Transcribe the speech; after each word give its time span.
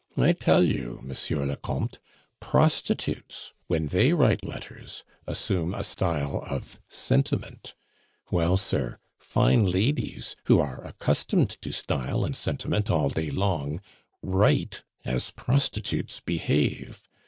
I 0.17 0.33
tell 0.33 0.63
you, 0.63 0.99
Monsieur 1.03 1.45
le 1.45 1.55
Comte, 1.55 1.99
prostitutes, 2.39 3.53
when 3.67 3.89
they 3.89 4.13
write 4.13 4.43
letters, 4.43 5.03
assume 5.27 5.75
a 5.75 5.83
style 5.83 6.43
of 6.49 6.79
sentiment; 6.89 7.75
well, 8.31 8.57
sir, 8.57 8.97
fine 9.19 9.69
ladies, 9.69 10.35
who 10.45 10.59
are 10.59 10.83
accustomed 10.83 11.51
to 11.61 11.71
style 11.71 12.25
and 12.25 12.35
sentiment 12.35 12.89
all 12.89 13.09
day 13.09 13.29
long, 13.29 13.79
write 14.23 14.81
as 15.05 15.29
prostitutes 15.29 16.19
behave. 16.19 17.07